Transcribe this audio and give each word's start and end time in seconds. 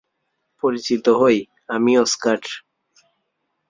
পরিচিত 0.63 1.05
হই, 1.11 1.37
আমি 1.69 1.91
অস্কার। 1.97 2.39